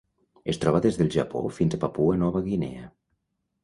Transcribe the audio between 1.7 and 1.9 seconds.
a